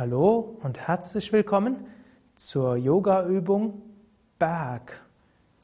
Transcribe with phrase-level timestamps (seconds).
[0.00, 1.76] Hallo und herzlich willkommen
[2.34, 3.82] zur Yoga-Übung
[4.38, 5.04] Berg.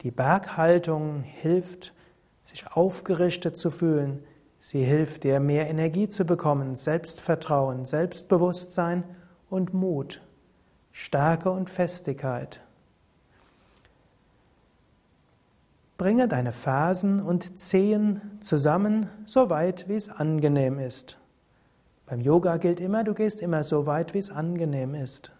[0.01, 1.95] Die Berghaltung hilft,
[2.43, 4.23] sich aufgerichtet zu fühlen.
[4.59, 9.05] Sie hilft dir, mehr Energie zu bekommen, Selbstvertrauen, Selbstbewusstsein
[9.49, 10.21] und Mut,
[10.91, 12.61] Stärke und Festigkeit.
[15.97, 21.17] Bringe deine Fersen und Zehen zusammen, so weit wie es angenehm ist.
[22.07, 25.31] Beim Yoga gilt immer, du gehst immer so weit, wie es angenehm ist.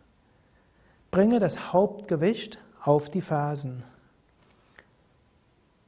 [1.11, 3.83] Bringe das Hauptgewicht auf die Fersen.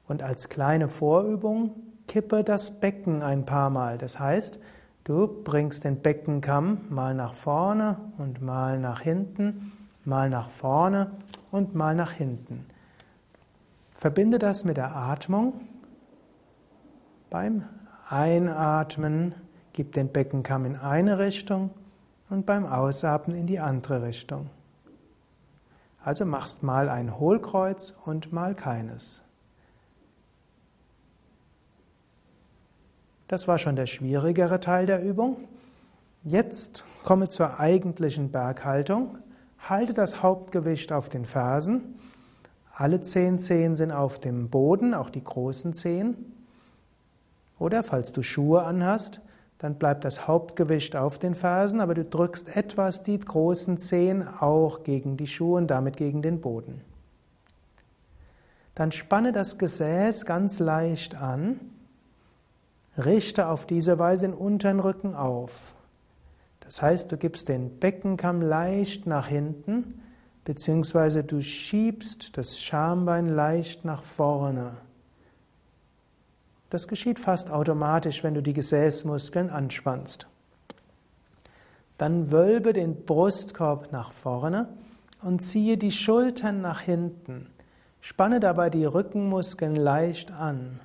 [0.08, 1.76] Und als kleine Vorübung
[2.08, 3.98] kippe das Becken ein paar Mal.
[3.98, 4.58] Das heißt,
[5.04, 9.74] du bringst den Beckenkamm mal nach vorne und mal nach hinten,
[10.06, 11.12] mal nach vorne
[11.52, 12.66] und mal nach hinten.
[13.92, 15.60] Verbinde das mit der Atmung.
[17.30, 17.66] Beim
[18.08, 19.36] Einatmen
[19.80, 21.70] Gib den Beckenkamm in eine Richtung
[22.30, 24.50] und beim Ausatmen in die andere Richtung.
[26.04, 29.24] Also machst mal ein Hohlkreuz und mal keines.
[33.30, 35.38] Das war schon der schwierigere Teil der Übung.
[36.26, 39.18] Jetzt komme zur eigentlichen Berghaltung.
[39.60, 41.96] Halte das Hauptgewicht auf den Fersen.
[42.74, 46.34] Alle zehn Zehen sind auf dem Boden, auch die großen Zehen.
[47.60, 49.22] Oder falls du Schuhe anhast,
[49.60, 54.84] dann bleibt das Hauptgewicht auf den Fersen, aber du drückst etwas die großen Zehen auch
[54.84, 56.82] gegen die Schuhe und damit gegen den Boden.
[58.74, 61.60] Dann spanne das Gesäß ganz leicht an,
[62.98, 65.76] richte auf diese Weise den unteren Rücken auf.
[66.62, 70.02] Das heißt, du gibst den Beckenkamm leicht nach hinten,
[70.46, 74.78] beziehungsweise du schiebst das Schambein leicht nach vorne.
[76.70, 80.28] Das geschieht fast automatisch, wenn du die Gesäßmuskeln anspannst.
[81.98, 84.70] Dann wölbe den Brustkorb nach vorne
[85.22, 87.48] und ziehe die Schultern nach hinten.
[88.02, 90.80] Spanne dabei die Rückenmuskeln leicht an.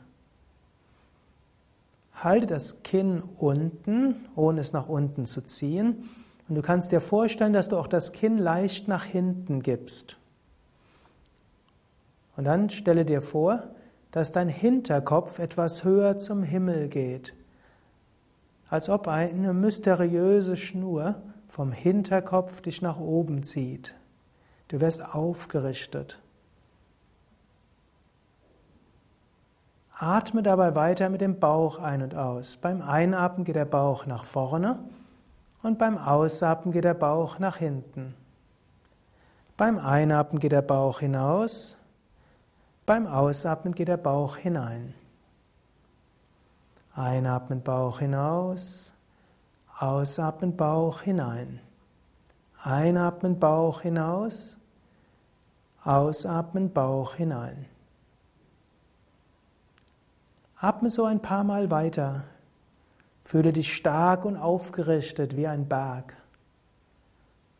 [2.15, 6.09] Halte das Kinn unten, ohne es nach unten zu ziehen.
[6.49, 10.17] Und du kannst dir vorstellen, dass du auch das Kinn leicht nach hinten gibst.
[12.37, 13.63] Und dann stelle dir vor,
[14.15, 17.35] dass dein Hinterkopf etwas höher zum Himmel geht,
[18.69, 21.17] als ob eine mysteriöse Schnur
[21.49, 23.97] vom Hinterkopf dich nach oben zieht.
[24.69, 26.21] Du wirst aufgerichtet.
[29.91, 32.57] Atme dabei weiter mit dem Bauch ein und aus.
[32.57, 34.79] Beim Einatmen geht der Bauch nach vorne
[35.65, 38.15] und beim Ausatmen geht der Bauch nach hinten.
[39.57, 41.79] Beim Einatmen geht der Bauch hinaus
[42.87, 44.95] beim Ausatmen geht der Bauch hinein.
[46.95, 48.93] Einatmen Bauch hinaus,
[49.79, 51.61] ausatmen Bauch hinein.
[52.63, 54.59] Einatmen Bauch hinaus,
[55.83, 57.67] ausatmen Bauch hinein.
[60.57, 62.25] Atme so ein paar Mal weiter.
[63.25, 66.17] Fühle dich stark und aufgerichtet wie ein Berg.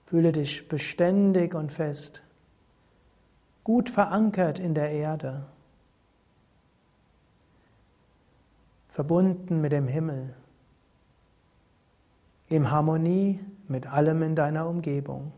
[0.07, 2.23] Fühle dich beständig und fest
[3.65, 5.47] gut verankert in der Erde,
[8.89, 10.35] verbunden mit dem Himmel,
[12.49, 15.33] in Harmonie mit allem in deiner Umgebung.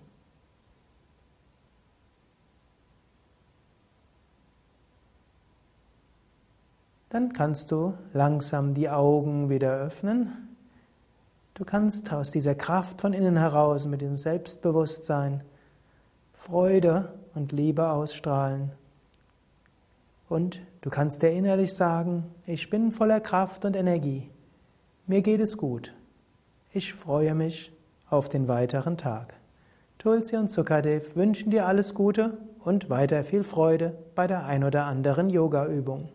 [7.08, 10.58] Dann kannst du langsam die Augen wieder öffnen.
[11.54, 15.43] Du kannst aus dieser Kraft von innen heraus mit dem Selbstbewusstsein
[16.38, 18.70] Freude und Liebe ausstrahlen.
[20.28, 24.30] Und du kannst dir innerlich sagen, ich bin voller Kraft und Energie.
[25.06, 25.94] Mir geht es gut.
[26.72, 27.72] Ich freue mich
[28.10, 29.32] auf den weiteren Tag.
[29.98, 34.84] Tulsi und Sukadev wünschen dir alles Gute und weiter viel Freude bei der ein oder
[34.84, 36.10] anderen Yoga-Übung.